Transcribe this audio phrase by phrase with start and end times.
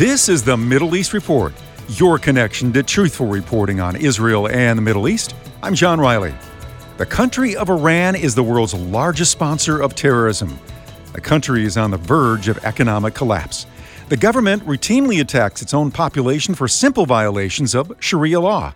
[0.00, 1.52] This is the Middle East Report,
[1.88, 5.34] your connection to truthful reporting on Israel and the Middle East.
[5.62, 6.32] I'm John Riley.
[6.96, 10.58] The country of Iran is the world's largest sponsor of terrorism.
[11.12, 13.66] The country is on the verge of economic collapse.
[14.08, 18.72] The government routinely attacks its own population for simple violations of Sharia law.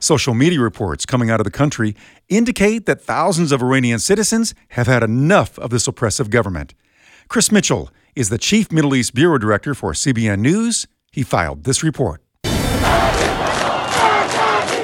[0.00, 1.94] Social media reports coming out of the country
[2.28, 6.74] indicate that thousands of Iranian citizens have had enough of this oppressive government.
[7.28, 10.86] Chris Mitchell is the Chief Middle East Bureau Director for CBN News.
[11.12, 12.20] He filed this report.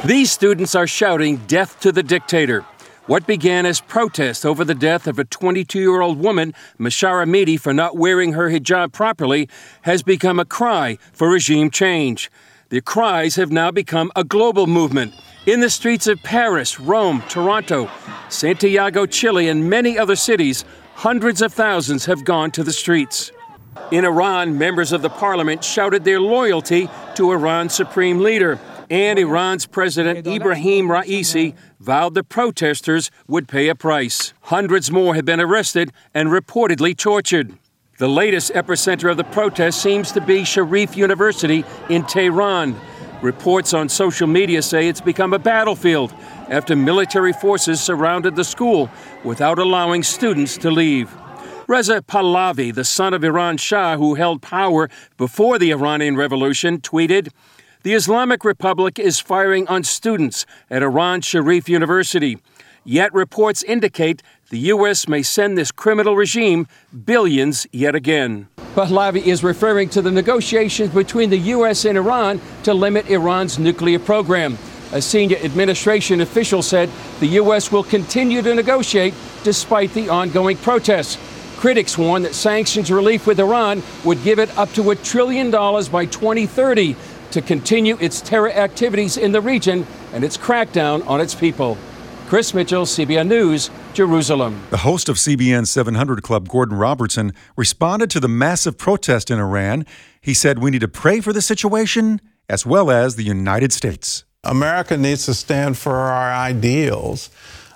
[0.05, 2.65] These students are shouting death to the dictator.
[3.07, 7.59] What began as protest over the death of a 22 year old woman, Mahsa Amini,
[7.59, 9.49] for not wearing her hijab properly,
[9.83, 12.31] has become a cry for regime change.
[12.71, 15.13] The cries have now become a global movement.
[15.47, 17.91] In the streets of Paris, Rome, Toronto,
[18.29, 20.65] Santiago, Chile, and many other cities,
[21.01, 23.33] hundreds of thousands have gone to the streets.
[23.91, 28.59] In Iran, members of the parliament shouted their loyalty to Iran's supreme leader,
[28.91, 34.35] and Iran's President Ibrahim Raisi vowed the protesters would pay a price.
[34.43, 37.55] Hundreds more have been arrested and reportedly tortured.
[37.97, 42.79] The latest epicenter of the protest seems to be Sharif University in Tehran.
[43.23, 46.13] Reports on social media say it's become a battlefield
[46.51, 48.91] after military forces surrounded the school
[49.25, 51.11] without allowing students to leave.
[51.67, 57.29] Reza Pahlavi, the son of Iran Shah who held power before the Iranian Revolution, tweeted,
[57.85, 62.39] The Islamic Republic is firing on students at Iran Sharif University.
[62.83, 65.07] Yet reports indicate the U.S.
[65.07, 66.67] may send this criminal regime
[67.05, 68.49] billions yet again.
[68.75, 71.85] Pahlavi is referring to the negotiations between the U.S.
[71.85, 74.59] and Iran to limit Iran's nuclear program.
[74.93, 77.71] A senior administration official said the U.S.
[77.71, 81.19] will continue to negotiate despite the ongoing protests.
[81.59, 85.89] Critics warn that sanctions relief with Iran would give it up to a trillion dollars
[85.89, 86.97] by 2030
[87.31, 91.79] to continue its terror activities in the region and its crackdown on its people.
[92.29, 94.63] Chris Mitchell, CBN News, Jerusalem.
[94.71, 99.85] The host of CBN 700 Club, Gordon Robertson, responded to the massive protest in Iran.
[100.21, 104.25] He said, We need to pray for the situation as well as the United States.
[104.45, 107.29] America needs to stand for our ideals.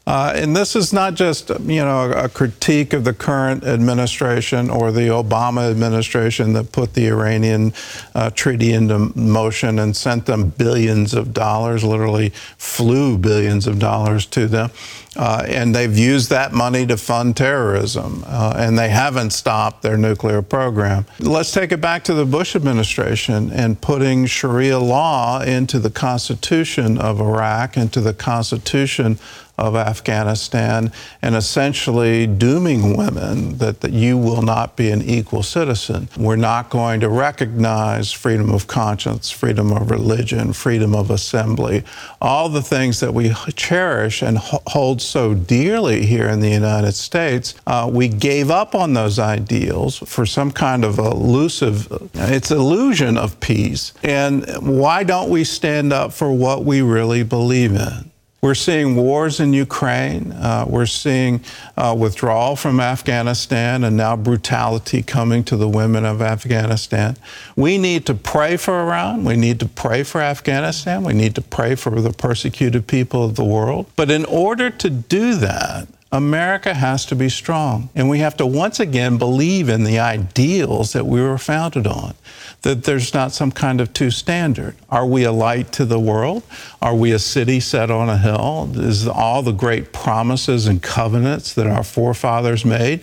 [0.06, 4.92] Uh, and this is not just, you know, a critique of the current administration or
[4.92, 7.72] the Obama administration that put the Iranian
[8.14, 14.26] uh, treaty into motion and sent them billions of dollars, literally flew billions of dollars
[14.26, 14.70] to them.
[15.16, 19.96] Uh, and they've used that money to fund terrorism, uh, and they haven't stopped their
[19.96, 21.06] nuclear program.
[21.20, 26.98] Let's take it back to the Bush administration and putting Sharia law into the Constitution
[26.98, 29.18] of Iraq, into the Constitution
[29.56, 30.90] of Afghanistan
[31.22, 36.08] and essentially dooming women that, that you will not be an equal citizen.
[36.16, 41.84] We're not going to recognize freedom of conscience, freedom of religion, freedom of assembly,
[42.20, 47.54] all the things that we cherish and hold so dearly here in the United States.
[47.66, 53.38] Uh, we gave up on those ideals for some kind of elusive, it's illusion of
[53.40, 53.92] peace.
[54.02, 58.10] And why don't we stand up for what we really believe in?
[58.44, 60.30] We're seeing wars in Ukraine.
[60.32, 61.40] Uh, we're seeing
[61.78, 67.16] uh, withdrawal from Afghanistan and now brutality coming to the women of Afghanistan.
[67.56, 69.24] We need to pray for Iran.
[69.24, 71.04] We need to pray for Afghanistan.
[71.04, 73.86] We need to pray for the persecuted people of the world.
[73.96, 77.90] But in order to do that, America has to be strong.
[77.92, 82.14] And we have to once again believe in the ideals that we were founded on,
[82.62, 84.76] that there's not some kind of two standard.
[84.88, 86.44] Are we a light to the world?
[86.80, 88.70] Are we a city set on a hill?
[88.76, 93.02] Is all the great promises and covenants that our forefathers made?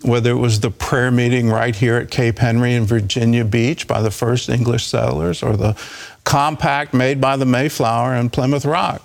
[0.00, 4.00] Whether it was the prayer meeting right here at Cape Henry in Virginia Beach by
[4.00, 5.76] the first English settlers or the
[6.24, 9.02] compact made by the Mayflower in Plymouth Rock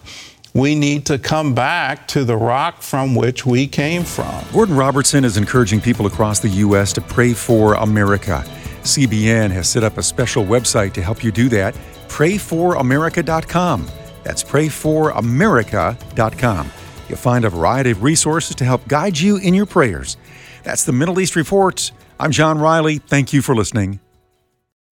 [0.53, 4.43] we need to come back to the rock from which we came from.
[4.51, 6.91] Gordon Robertson is encouraging people across the U.S.
[6.93, 8.43] to pray for America.
[8.83, 11.75] CBN has set up a special website to help you do that
[12.09, 13.89] prayforamerica.com.
[14.23, 16.71] That's prayforamerica.com.
[17.07, 20.17] You'll find a variety of resources to help guide you in your prayers.
[20.63, 21.89] That's the Middle East Report.
[22.19, 22.97] I'm John Riley.
[22.97, 24.00] Thank you for listening.